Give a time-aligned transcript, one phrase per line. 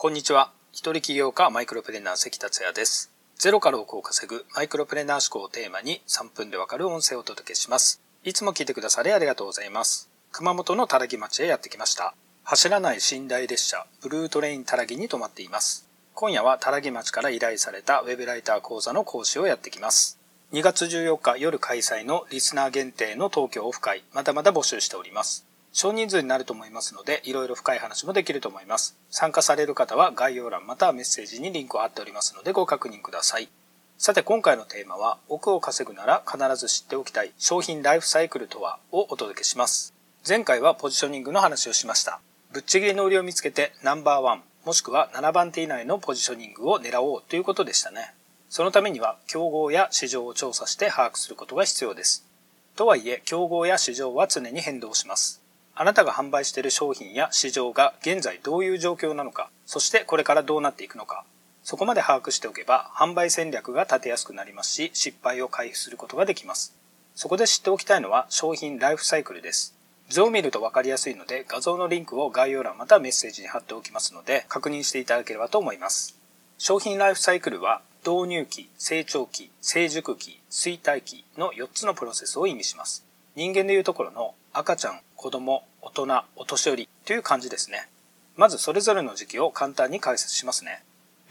[0.00, 0.52] こんにちは。
[0.70, 3.10] 一人起業家マイクロプレーナー関達也です。
[3.36, 8.00] ゼロから億を稼ぐマイクロプレーナー思考をテーマに3分でわかる音声をお届けします。
[8.22, 10.08] いつも聞いてくださりありがとうございます。
[10.30, 12.14] 熊本のたらぎ町へやってきました。
[12.44, 15.88] 走らない寝台列車、ブルートレインたらぎに停まっています。
[16.14, 20.20] 今夜はたらぎ町から依頼されたウェブライター講座の講師をやってきます。
[20.52, 25.47] 2月14日夜開催のリスナー限定の東京オフ会、まだまだ募集しております。
[25.80, 28.98] 少人数になると思いますので、いろいろ深い話もできると思います。
[29.10, 33.48] 参加される方は概要欄またはメッセージにリンクを貼っておりますのでご確認ください。
[33.96, 39.94] さて今回のテーマは、億を稼ぐなら必ず知っておきたい商品ライフサイクルとはをお届けします。
[40.28, 42.18] 前回はポジショニングの話をしました。
[42.52, 48.14] ぶっちぎりの売りを見つけてナンバーワン、もしくは7番手以内のポジショニングを狙おうということでしたね。
[48.48, 52.26] そのためには競合や市場を調査して把握することが必要です。
[52.74, 55.37] とはいえ、競合や市場は常に変動します。
[55.80, 61.24] あなたが販売している商品や市場が現在どういう状況なのか、そしてこれからどうなっていくのか、
[61.62, 66.74] そこまで把握しておけば販売戦略が立てやすくなりますし、失敗を回避することができます。
[67.14, 69.76] そこで知っておきたいのは商品ライフサイクルです。
[70.08, 76.18] 図を見ると分かりやすいので画像のリンクを概要欄またメッセージに貼っておきますので確認していただければと思います。
[76.58, 83.07] 商品ライフサイクルは導入期、成長期、成熟期、衰退期の4つのプロセスを意味します。
[83.38, 87.88] 人間でいうところの赤ちゃん、子供、大人、お年寄りという感じですね。
[88.34, 90.82] まずそれぞれの時期を簡単に解説しますね。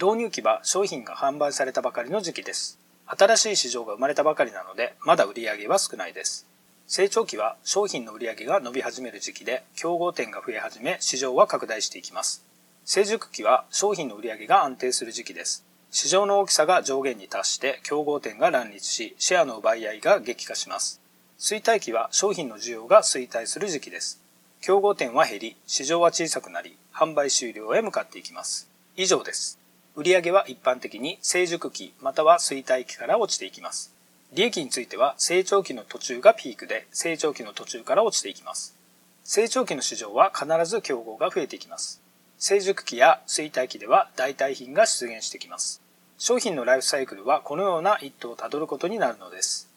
[0.02, 2.80] 導入期は商品が販売されたばかりの時期です。
[3.08, 6.48] 新しい市場が生まれたばかりなので、まだ売り上げは少ないです。
[6.88, 12.46] 成長期は商品の売り上げが伸び始める時期で、競合店が増え始め、市場は拡大していきます。
[12.86, 15.66] 成熟期は商品の売り上げが安定する時期です。
[15.92, 21.02] 市場の大きさが上限に達して競合店が乱立し、シェアの奪い合いが激化します。
[21.40, 24.20] 衰退期は商品の需要が衰退する時期です。
[24.60, 28.68] 競合店は減り、市場は小さくなり、販売終了へ向かっていきます。
[28.96, 29.60] 以上です。
[29.96, 33.94] 売上は一般的に成熟期または衰退期から落ちていきます。
[34.34, 38.76] 利益については成長期の途中がピークで成長期の途中から落ちていきます。
[39.24, 42.02] 成長期の市場は必ず競合が増えていきます。
[42.40, 45.84] 成熟期や衰退期では代替品が出現してきます。
[46.18, 49.70] 商品のライフサイクルはこのような一途をたどることになるのです。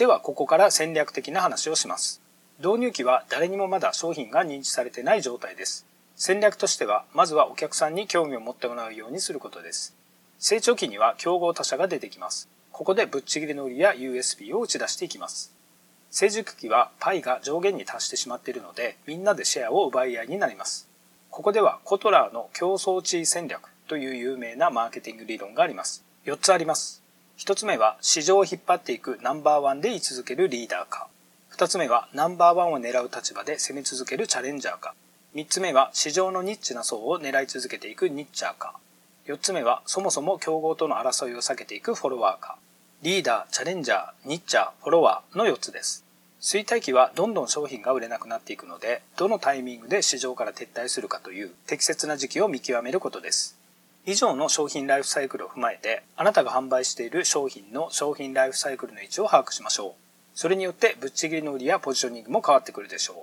[0.00, 2.22] ではここから戦略的な話をします。
[2.58, 5.84] 導入期は誰にもまだ商品が認知されてない状態です。
[6.16, 9.94] 戦略としては、まずはお客さんに興味を持ってもらうようにすることです。
[10.38, 12.48] 成長期には競合他社が出てきます。
[12.72, 15.52] ここでぶっちぎりの売りや USB を打ち出していきます。
[16.10, 20.88] 成熟期はパイが上限に達してしまっているので、みんなでシェアを奪い合いになります。
[21.28, 26.02] ここではコトラーの競争地位戦略という有名なマーケティング理論があります。
[26.24, 27.02] 4つあります。
[27.40, 31.08] 1つ目は市場を引っ張っていくナンバーワンで居続けるリーダーか。
[31.56, 34.94] 2つ目はナンバーワンを狙う立場で攻め続けるチャレンジャーか。
[35.34, 38.74] 3つ目は市場のニッチな層を狙い続けていくニッチャーか。
[39.26, 42.58] 4つ目はそもそも競合との争いを避けていくフォロワーか。
[43.00, 46.04] リーダー、チャレンジャー、ニッチャー、フォロワーの4つです。
[46.42, 53.59] 衰退期はどんどん商品が売れなくなっていくので、どのタイミングで市場から撤退するかという適切な時期を見極めることです。
[54.06, 59.92] 以上の商品ライフサイクルを踏まえて、あなたが販売している商品の商品ライフサイクルの位置を把握しましょう。
[60.34, 63.16] それによってぶっちぎりの売りやポジショニングも変わってくるでしょう。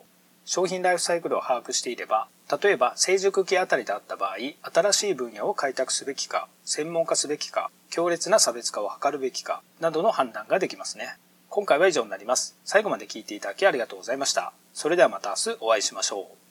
[0.45, 2.27] 商品ライフサイクルを把握していれば、
[2.61, 4.37] 例えば成熟期あたりであった場合、
[4.71, 11.17] 新しい分野を開拓すべきか、専門化すべきか、強烈な差別化を図るべきか、などの判断ができますね。
[11.49, 12.55] 今回は以上になります。
[12.63, 14.53] 最後まで聞いていただきありがとうございました。
[14.73, 16.46] それではまた明日お会いしましょう。